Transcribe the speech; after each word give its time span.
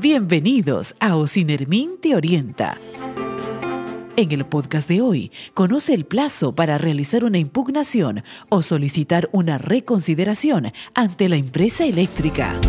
Bienvenidos 0.00 0.96
a 0.98 1.14
Ocinermin 1.14 2.00
Te 2.00 2.16
Orienta. 2.16 2.76
En 4.16 4.32
el 4.32 4.44
podcast 4.44 4.88
de 4.88 5.00
hoy, 5.00 5.30
conoce 5.54 5.94
el 5.94 6.04
plazo 6.04 6.56
para 6.56 6.78
realizar 6.78 7.24
una 7.24 7.38
impugnación 7.38 8.24
o 8.48 8.62
solicitar 8.62 9.28
una 9.30 9.58
reconsideración 9.58 10.72
ante 10.94 11.28
la 11.28 11.36
empresa 11.36 11.84
eléctrica. 11.84 12.60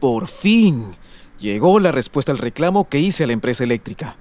Por 0.00 0.26
fin, 0.26 0.96
llegó 1.38 1.78
la 1.78 1.92
respuesta 1.92 2.32
al 2.32 2.38
reclamo 2.38 2.88
que 2.88 2.98
hice 2.98 3.22
a 3.22 3.26
la 3.28 3.34
empresa 3.34 3.62
eléctrica. 3.62 4.16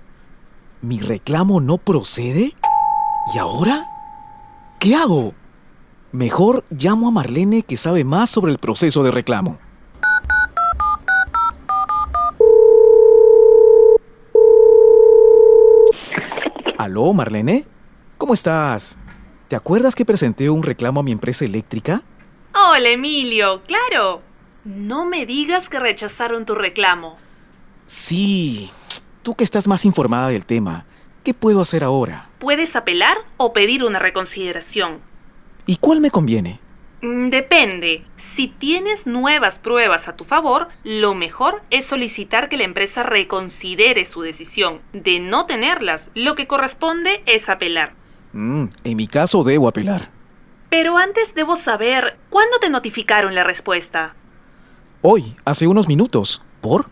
¿Mi 0.82 1.00
reclamo 1.00 1.60
no 1.60 1.80
procede? 1.80 2.54
¿Y 3.34 3.38
ahora? 3.40 3.93
¿Qué 4.84 4.96
hago? 4.96 5.34
Mejor 6.12 6.66
llamo 6.70 7.08
a 7.08 7.12
Marlene 7.12 7.62
que 7.62 7.78
sabe 7.78 8.04
más 8.04 8.30
sobre 8.30 8.52
el 8.52 8.58
proceso 8.58 9.02
de 9.02 9.12
reclamo. 9.12 9.58
¿Aló, 16.78 17.14
Marlene? 17.14 17.66
¿Cómo 18.18 18.34
estás? 18.34 19.00
¿Te 19.48 19.56
acuerdas 19.56 19.96
que 19.96 20.04
presenté 20.04 20.50
un 20.50 20.64
reclamo 20.64 21.00
a 21.00 21.04
mi 21.04 21.14
empresa 21.14 21.46
eléctrica? 21.46 22.02
Hola, 22.54 22.90
Emilio, 22.90 23.64
claro. 23.64 24.22
No 24.66 25.06
me 25.06 25.26
digas 25.26 25.70
que 25.70 25.80
rechazaron 25.80 26.46
tu 26.46 26.56
reclamo. 26.56 27.16
Sí, 27.86 28.70
tú 29.22 29.34
que 29.34 29.46
estás 29.46 29.66
más 29.70 29.86
informada 29.86 30.28
del 30.28 30.46
tema, 30.46 30.86
¿qué 31.24 31.34
puedo 31.34 31.62
hacer 31.62 31.84
ahora? 31.84 32.30
Puedes 32.40 32.76
apelar 32.76 33.18
o 33.38 33.54
pedir 33.54 33.84
una 33.84 34.00
reconsideración. 34.00 35.00
¿Y 35.66 35.78
cuál 35.78 36.02
me 36.02 36.12
conviene? 36.12 36.60
Mm, 37.02 37.30
Depende. 37.30 38.06
Si 38.18 38.48
tienes 38.48 39.08
nuevas 39.08 39.60
pruebas 39.60 40.08
a 40.08 40.16
tu 40.16 40.26
favor, 40.26 40.68
lo 40.84 41.16
mejor 41.16 41.64
es 41.70 41.86
solicitar 41.86 42.50
que 42.50 42.58
la 42.58 42.64
empresa 42.64 43.04
reconsidere 43.04 44.06
su 44.06 44.22
decisión. 44.22 44.82
De 44.92 45.20
no 45.20 45.46
tenerlas, 45.46 46.12
lo 46.14 46.36
que 46.36 46.48
corresponde 46.48 47.24
es 47.26 47.50
apelar. 47.50 47.94
Mm, 48.34 48.66
en 48.84 48.98
mi 48.98 49.08
caso 49.08 49.44
debo 49.44 49.68
apelar. 49.68 50.10
Pero 50.70 50.98
antes 50.98 51.36
debo 51.36 51.56
saber, 51.56 52.18
¿cuándo 52.30 52.58
te 52.60 52.70
notificaron 52.70 53.36
la 53.36 53.44
respuesta? 53.44 54.16
Hoy, 55.02 55.36
hace 55.46 55.68
unos 55.68 55.88
minutos. 55.88 56.42
¿Por? 56.62 56.88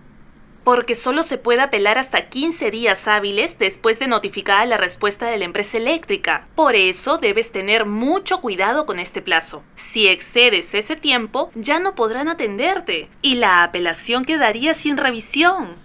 Porque 0.64 0.95
solo 0.95 1.23
se 1.23 1.38
puede 1.38 1.62
apelar 1.62 1.98
hasta 1.98 2.30
15 2.30 2.70
días 2.70 3.08
hábiles 3.08 3.58
después 3.58 3.98
de 4.00 4.08
notificada 4.08 4.66
la 4.66 4.78
respuesta 4.78 5.28
de 5.28 5.38
la 5.38 5.45
empresa 5.45 5.78
eléctrica. 5.78 6.48
Por 6.56 6.76
eso 6.76 7.17
debes 7.17 7.52
tener 7.52 7.86
mucho 7.86 8.42
cuidado 8.42 8.86
con 8.86 9.00
este 9.00 9.22
plazo. 9.22 9.64
Si 9.76 10.08
excedes 10.08 10.73
ese 10.73 10.95
tiempo, 10.95 11.52
ya 11.56 11.80
no 11.80 11.95
podrán 11.95 12.30
atenderte 12.30 13.09
y 13.22 13.36
la 13.36 13.64
apelación 13.64 14.23
quedaría 14.23 14.73
sin 14.73 14.98
revisión. 14.98 15.76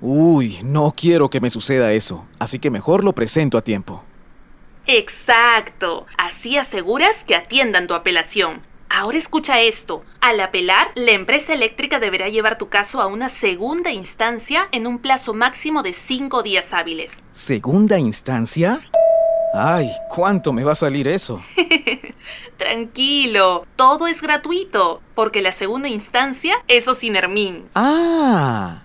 Uy, 0.00 0.58
no 0.64 0.92
quiero 0.96 1.28
que 1.28 1.40
me 1.40 1.50
suceda 1.50 1.92
eso, 1.92 2.26
así 2.38 2.58
que 2.58 2.70
mejor 2.70 3.02
lo 3.02 3.14
presento 3.14 3.58
a 3.58 3.62
tiempo. 3.62 4.04
Exacto. 4.86 6.06
Así 6.16 6.56
aseguras 6.56 7.22
que 7.24 7.34
atiendan 7.34 7.86
tu 7.86 7.94
apelación. 7.94 8.62
Ahora 8.98 9.16
escucha 9.16 9.60
esto. 9.60 10.02
Al 10.20 10.40
apelar, 10.40 10.90
la 10.96 11.12
empresa 11.12 11.54
eléctrica 11.54 12.00
deberá 12.00 12.30
llevar 12.30 12.58
tu 12.58 12.68
caso 12.68 13.00
a 13.00 13.06
una 13.06 13.28
segunda 13.28 13.92
instancia 13.92 14.66
en 14.72 14.88
un 14.88 14.98
plazo 14.98 15.34
máximo 15.34 15.84
de 15.84 15.92
5 15.92 16.42
días 16.42 16.72
hábiles. 16.72 17.16
¿Segunda 17.30 18.00
instancia? 18.00 18.80
Ay, 19.54 19.88
¿cuánto 20.08 20.52
me 20.52 20.64
va 20.64 20.72
a 20.72 20.74
salir 20.74 21.06
eso? 21.06 21.40
Tranquilo, 22.56 23.68
todo 23.76 24.08
es 24.08 24.20
gratuito, 24.20 25.00
porque 25.14 25.42
la 25.42 25.52
segunda 25.52 25.88
instancia 25.88 26.56
es 26.66 26.88
Ocinermin. 26.88 27.68
Ah, 27.76 28.82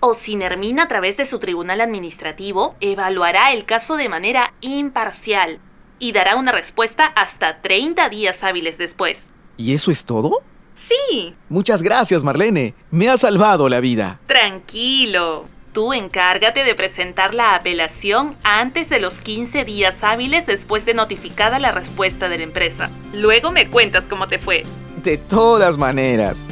Ocinermin, 0.00 0.80
a 0.80 0.88
través 0.88 1.16
de 1.16 1.26
su 1.26 1.38
tribunal 1.38 1.80
administrativo, 1.80 2.74
evaluará 2.80 3.52
el 3.52 3.66
caso 3.66 3.96
de 3.96 4.08
manera 4.08 4.52
imparcial 4.62 5.60
y 6.00 6.10
dará 6.10 6.34
una 6.34 6.50
respuesta 6.50 7.06
hasta 7.06 7.62
30 7.62 8.08
días 8.08 8.42
hábiles 8.42 8.78
después. 8.78 9.28
¿Y 9.56 9.74
eso 9.74 9.90
es 9.90 10.04
todo? 10.04 10.42
Sí, 10.74 11.34
Muchas 11.48 11.82
gracias, 11.82 12.24
Marlene. 12.24 12.74
Me 12.90 13.08
ha 13.08 13.16
salvado 13.16 13.68
la 13.68 13.80
vida. 13.80 14.20
tranquilo. 14.26 15.46
Tú 15.72 15.92
encárgate 15.92 16.62
de 16.62 16.76
presentar 16.76 17.34
la 17.34 17.56
apelación 17.56 18.36
antes 18.44 18.88
de 18.88 19.00
los 19.00 19.14
15 19.20 19.64
días 19.64 20.04
hábiles 20.04 20.46
después 20.46 20.84
de 20.84 20.94
notificada 20.94 21.58
la 21.58 21.72
respuesta 21.72 22.28
de 22.28 22.38
la 22.38 22.44
empresa. 22.44 22.90
Luego 23.12 23.50
me 23.50 23.66
cuentas 23.68 24.04
cómo 24.08 24.28
te 24.28 24.38
fue. 24.38 24.62
De 25.02 25.18
todas 25.18 25.76
maneras. 25.76 26.46